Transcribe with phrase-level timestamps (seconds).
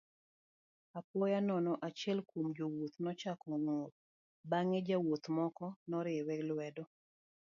[0.99, 3.89] Apoya nono achiel kuom jowuoth nochako ng'ur
[4.49, 6.83] bang'e jowuoth moko noriwe lwedo.